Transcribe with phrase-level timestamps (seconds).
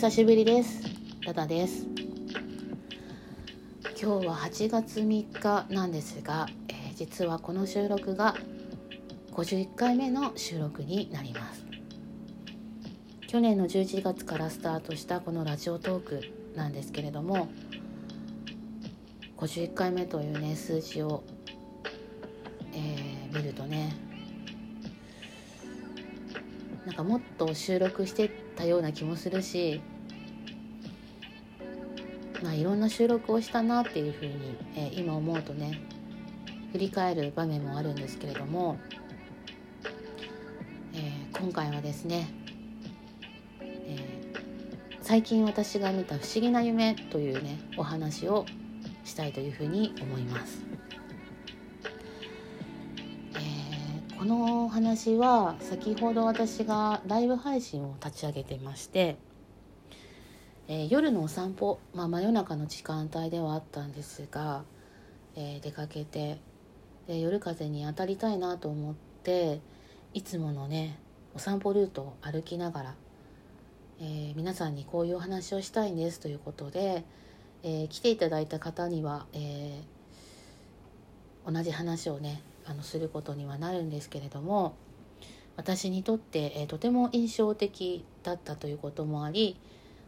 [0.00, 0.80] 久しぶりです。
[1.26, 1.86] ダダです。
[4.02, 8.34] 今日は8月3日なんですが、えー、実はこの収録が
[9.32, 11.66] 51回目の収録になります。
[13.26, 16.22] 去年の11月からスタートしたこのラジオトーク
[16.56, 17.48] なんですけれども
[19.36, 21.24] 51回目というね数字を、
[27.40, 29.80] と収録してたような気もするし
[32.42, 35.80] まあいろんな収録をしたなっていうふうに、えー、今思うとね
[36.72, 38.78] 振り返る場面もあるんですけれども、
[40.92, 42.28] えー、今回はですね、
[43.62, 48.44] えー、最近私が見た不思議な夢というねお話を
[49.04, 50.62] したいというふうに思います。
[54.20, 59.16] この話は先ほど私がライブ配信を立ち上げてまして、
[60.68, 64.64] えー、夜のお散歩、まあ、真夜中の時間帯ではあったんですが、
[65.36, 66.38] えー、出かけて
[67.06, 69.60] で夜風に当たりたいなと思って
[70.12, 70.98] いつものね
[71.34, 72.94] お散歩ルートを歩きながら、
[74.02, 77.04] えー、皆さんにこういうお話をしたいんですということで、
[77.62, 79.80] え来ていただいた方には、え
[81.46, 84.76] 同じ話をねあのすることにはなるんですけれども
[85.56, 89.58] 私にとって、えー、とても印象的だったということもあり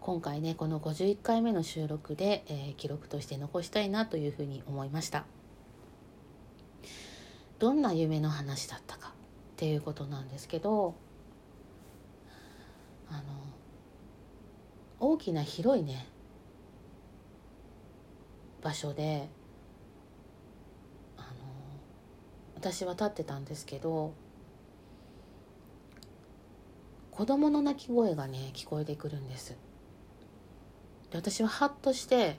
[0.00, 5.26] 今回ねこの51回目の収録で、えー、記録として残したいなというふうに思いました。
[7.58, 9.12] どんな夢の話だったかっ
[9.56, 10.94] ていうことなんですけど
[13.08, 13.22] あの
[15.00, 16.06] 大きな広いね
[18.62, 19.28] 場所で
[22.56, 24.12] 私は立ってたんですけど
[27.10, 29.56] 子供の泣き声がね聞こえてくるんです。
[31.10, 32.38] で私はハッとして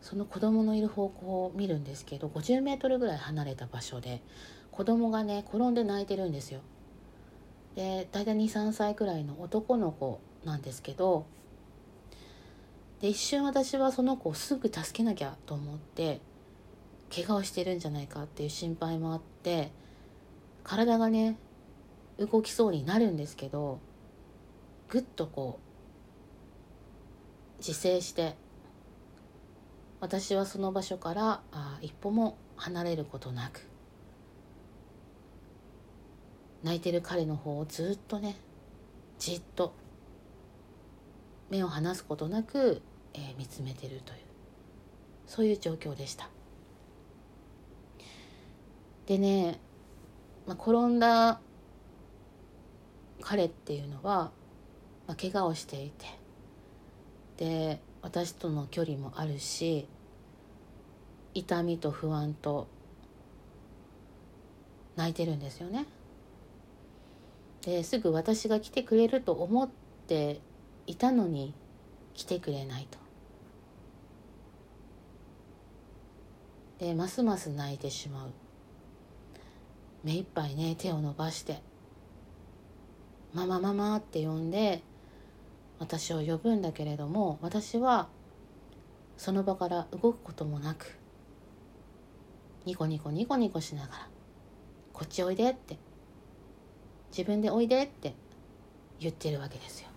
[0.00, 4.22] その子供のいる方向を見るんですけど50メートルぐらい離れた場所で
[4.70, 6.60] 子供がね転んで泣いてるんですよ。
[7.74, 11.26] で大体23歳くらいの男の子なんですけど
[13.00, 16.20] で一瞬私はその子をすぐ助けなきゃと思って
[17.14, 19.72] 怪我をしてるんじゃないかっていう心配もあって
[20.62, 21.36] 体がね
[22.18, 23.80] 動きそうになるんですけど
[24.88, 28.36] ぐっとこう自制して
[30.00, 33.66] 私はその場所からあ一歩も離れることなく
[36.62, 38.36] 泣いてる彼の方をずっとね
[39.18, 39.74] じっと
[41.50, 42.80] 目を離すことなく、
[43.14, 44.18] えー、見つめてるという
[45.26, 46.28] そういう状況でした。
[49.06, 49.58] でね、
[50.46, 51.40] まあ、転んだ
[53.20, 54.30] 彼っていうのは、
[55.06, 56.06] まあ、怪我をしていて
[57.36, 59.86] で私との距離もあるし
[61.34, 62.66] 痛みと不安と
[64.96, 65.86] 泣いてるんですよね。
[67.62, 69.68] ですぐ私が来てくれると思っ
[70.06, 70.40] て
[70.86, 71.54] いたのに
[72.14, 72.98] 来てくれないと。
[76.78, 78.30] でますます泣いてしまう。
[80.02, 81.62] 目いっぱいね手を伸ばして
[83.34, 84.82] 「ママママ」って呼んで
[85.78, 88.08] 私を呼ぶんだけれども私は
[89.16, 90.98] その場から動くこともなく
[92.64, 94.08] ニコニコニコニコしながら
[94.92, 95.78] 「こっちおいで」って
[97.10, 98.14] 自分でおいでって
[98.98, 99.88] 言ってるわけですよ。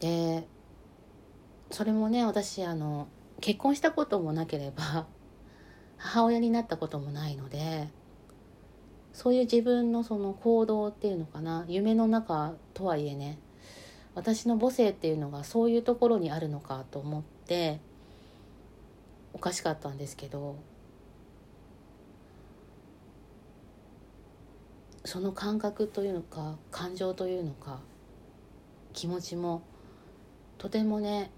[0.00, 0.46] で
[1.70, 3.06] それもね私あの
[3.40, 5.06] 結婚したこともなければ
[6.00, 7.88] 母親になったこともないので
[9.12, 13.38] そういう自分のその行動っていうのかな夢の中とはいえね
[14.14, 17.80] 私の母性っていうのがそういうところにあるのかと思って
[19.34, 20.56] おかしかったんですけど
[25.04, 27.80] その感覚というのか感情というのか
[28.94, 29.62] 気持ちも
[30.56, 31.30] とてもね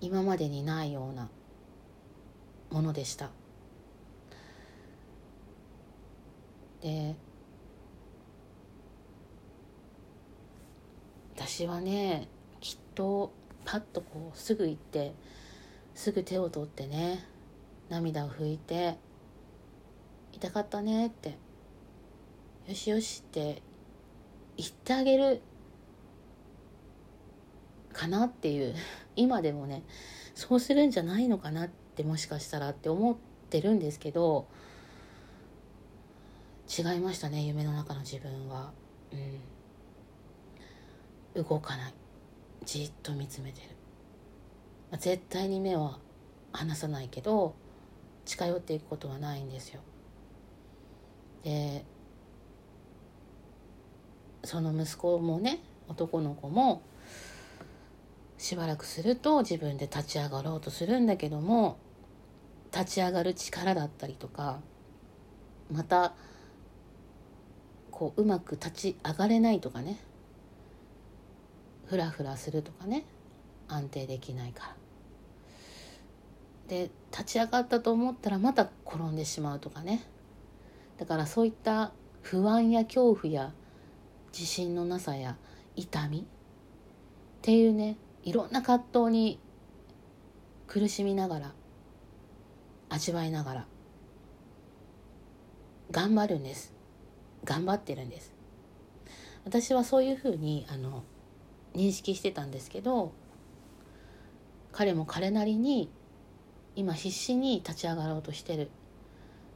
[0.00, 1.28] 今までにないような
[2.74, 3.30] ものでした。
[6.82, 7.14] で
[11.36, 12.26] 私はね
[12.60, 13.32] きっと
[13.64, 15.14] パッとこうすぐ行って
[15.94, 17.24] すぐ手を取ってね
[17.88, 18.98] 涙を拭いて
[20.34, 21.38] 「痛かったね」って
[22.66, 23.62] 「よしよし」って
[24.56, 25.40] 言ってあげる
[27.94, 28.74] かなっていう
[29.16, 29.82] 今でもね
[30.34, 33.16] そうするんじゃないのかなってもしかしたらって思っ
[33.48, 34.46] てるんですけど
[36.68, 38.72] 違いましたね夢の中の自分は。
[39.12, 39.16] う
[41.38, 41.42] ん。
[41.42, 41.94] 動かない。
[42.64, 43.68] じっと見つめてる、
[44.90, 45.98] まあ、絶対に目は
[46.52, 47.54] 離さないけど
[48.24, 49.80] 近寄っていくことはないんですよ。
[51.42, 51.84] で
[54.44, 56.82] その息子もね男の子も
[58.38, 61.78] しばらくすると自分で立ち上がろうとするんだけども
[62.72, 64.60] 立ち上がる力だったりとか
[65.70, 66.14] また
[67.90, 69.98] こううまく立ち上がれないとかね
[71.86, 73.04] フラフラするとかね
[73.68, 74.76] 安定できないから。
[76.68, 80.04] で立ち上がったと思ったらまた転んでしまうとかね。
[80.98, 81.92] だからそういった
[82.22, 83.52] 不安や恐怖や
[84.32, 85.36] 自信のなさや
[85.76, 86.22] 痛みっ
[87.42, 89.38] ていうねいろんな葛藤に
[90.66, 91.52] 苦しみながら
[92.88, 93.66] 味わいながら
[95.90, 96.72] 頑張るんです。
[97.44, 98.32] 頑張ってるんです。
[99.44, 101.04] 私はそういうふうにあの
[101.74, 103.12] 認識してたんですけど
[104.72, 105.90] 彼も彼なりに
[106.74, 108.70] 今必死に立ち上がろうとしてる。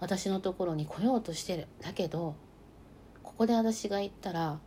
[0.00, 1.68] 私のところに来ようとしてる。
[1.82, 2.34] だけど
[3.22, 4.58] ここで私が言ったら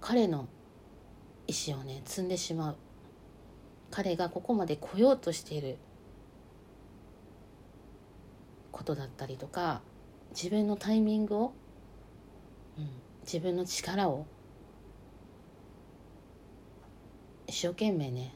[0.00, 0.48] 彼の
[1.48, 2.76] 意思をね積んでしまう
[3.90, 5.78] 彼がここまで来ようとしている
[8.70, 9.80] ことだったりとか
[10.30, 11.52] 自分のタイミングを、
[12.78, 12.88] うん、
[13.22, 14.26] 自分の力を
[17.46, 18.34] 一生懸命ね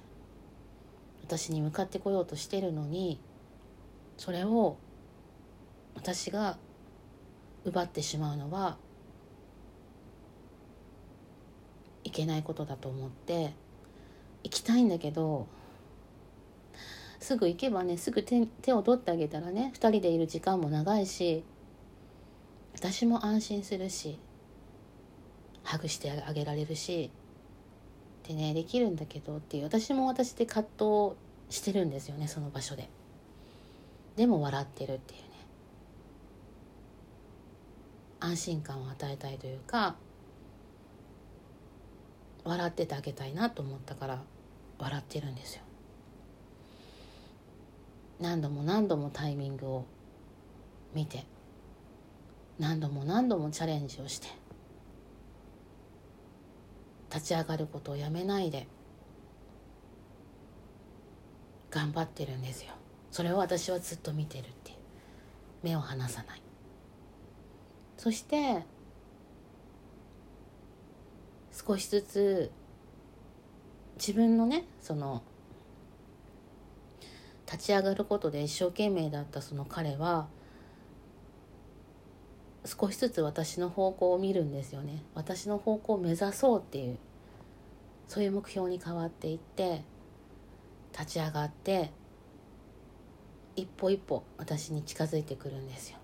[1.22, 3.20] 私に向かってこようとしてるのに
[4.16, 4.78] それを
[5.94, 6.56] 私が
[7.64, 8.78] 奪ってしまうのは
[12.01, 13.54] いけないことだと思って
[14.44, 15.46] 行きたいんだけど
[17.18, 21.44] すぐ行けばねすぐ手手を取ってあげたらね2人でいる時間も長いし
[22.74, 24.18] 私も安心するし
[25.62, 27.10] ハグしてあげられるし
[28.24, 31.16] ってねできるんだけどっていう私も私で葛藤
[31.48, 32.88] してるんですよねその場所で。
[34.16, 35.28] でも笑ってるっていうね。
[38.20, 39.96] 安心感を与えたいというか
[42.44, 44.22] 笑っててあげたいなと思ったから
[44.78, 45.62] 笑ってるんですよ。
[48.20, 49.84] 何度も何度もタイミングを
[50.94, 51.24] 見て
[52.58, 54.28] 何度も何度もチャレンジをして
[57.12, 58.68] 立ち上がることをやめないで
[61.70, 62.72] 頑張ってるんですよ。
[63.10, 64.72] それを私はずっと見てるって
[65.62, 66.42] 目を離さない。
[67.96, 68.64] そして
[71.52, 72.50] 少しずつ
[73.96, 75.22] 自分のねその
[77.50, 80.26] 立ち上がることで一生懸命だったその彼は
[82.64, 85.02] 少しずつ私の方向を見るんですよね。
[85.14, 86.98] 私の方向を目指そうっていう
[88.08, 89.82] そういう目標に変わっていって
[90.92, 91.90] 立ち上がって
[93.56, 95.98] 一歩一歩私に近づいてくるんですよ。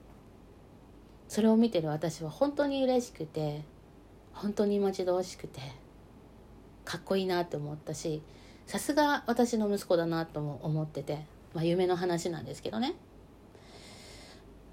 [1.28, 3.62] それを見てる私は本当に嬉しくて
[4.38, 5.60] 本当に待ち遠しくて
[6.84, 8.22] かっこいいなって思ったし
[8.66, 12.94] さすが私の息子だなとも思ってて、まあ、夢の話なんですけどね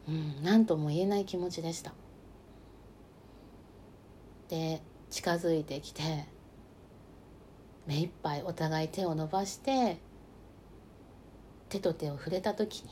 [0.08, 1.94] うん何とも言えない気持ちでした
[4.50, 6.26] で近づいてきて
[7.88, 9.98] 目いっぱいお互い手を伸ばして
[11.70, 12.90] 手と手を触れた時に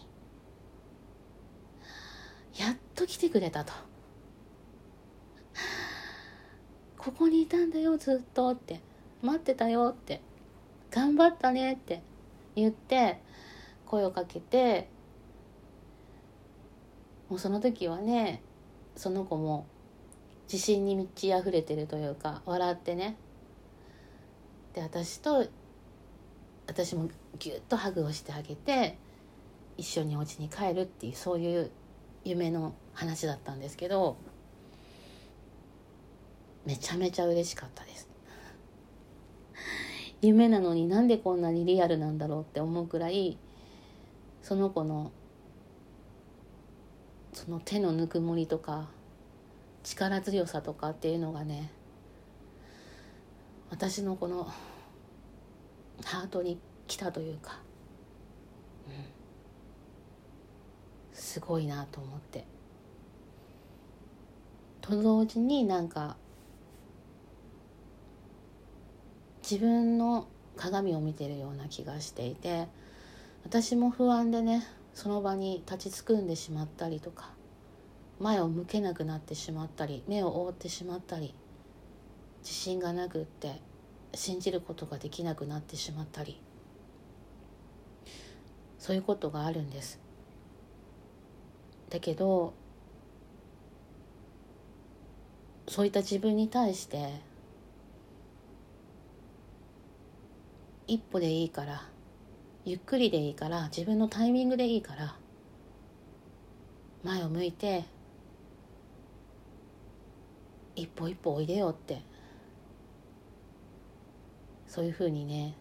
[2.59, 3.92] やっと来てくれたと。
[7.03, 8.79] ここにいたんだよずっとって。
[9.21, 10.21] 待ってたよって。
[10.89, 12.01] 頑張ったねって。
[12.55, 13.19] 言って
[13.85, 14.87] 声をかけて。
[17.29, 18.41] もうその時はね
[18.95, 19.65] その子も
[20.51, 23.17] 自信に満ち溢れてるというか笑ってね。
[24.73, 25.45] で私と
[26.67, 28.97] 私もぎゅっとハグをしてあげて
[29.77, 31.71] 一緒にお家に帰るっていうそういう
[32.23, 34.15] 夢の話だったんですけど
[36.65, 38.09] めちゃめちゃ嬉しかったです。
[40.21, 43.37] 夢なのになんでこんなにリアルなんだろうって思うくらい
[44.41, 45.11] その子の
[47.33, 48.87] その手のぬくもりとか
[49.83, 51.71] 力強さとかっていうのがね
[53.69, 54.45] 私のこの
[56.05, 57.59] ハートに来たというか、
[58.87, 58.93] うん、
[61.11, 62.45] すごいなと思って。
[64.79, 66.17] と同時になんか
[69.53, 72.67] 自分の鏡を見てるような気がしていて
[73.43, 77.29] 私も不安でねその場に立ちすくんでしまったりとか
[78.19, 81.35] 前を向けなくなってしまったり目を覆ってしまったり
[82.41, 83.61] 自信がなくって
[84.15, 86.41] 信じることができなくなってしまったり
[88.79, 89.99] そういうことがあるんです。
[91.91, 92.55] だけど
[95.67, 97.32] そういった自分に対して
[100.87, 101.87] 一歩でいいから
[102.65, 105.15] ゆっくりでいいから自分のタイミングでいいから
[107.03, 107.85] 前を向いて
[110.75, 112.01] 一歩一歩おいでよって
[114.67, 115.55] そういうふうにね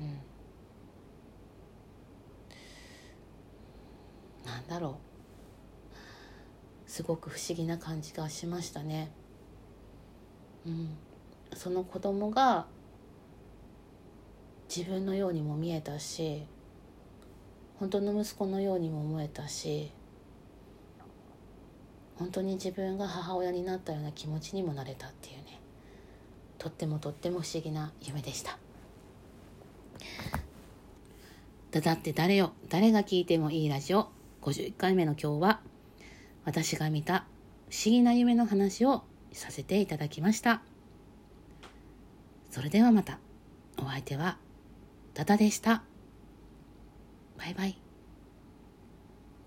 [0.00, 0.18] うん。
[4.44, 4.98] なんだろ
[6.86, 6.90] う。
[6.90, 9.10] すごく不思議な感じがしましたね。
[10.66, 10.96] うん、
[11.54, 12.66] その子供が
[14.74, 16.44] 自分のようにも見えたし
[17.78, 19.92] 本当の息子のようにも思えたし
[22.16, 25.60] 本当に自分が母親になったような気持ちにもなれたっていうね
[26.56, 28.56] とってもとっても不思議な夢でした。
[31.72, 34.08] だだって誰よ誰が聞いてもいいラジオ
[34.40, 35.60] 51回目の今日は
[36.44, 37.26] 私が見た
[37.68, 39.02] 不思議な夢の話を
[39.32, 40.62] させていただきました。
[42.50, 43.18] それではまた。
[43.78, 44.38] お相手は
[45.14, 45.82] ダダでした。
[47.38, 47.81] バイバイ。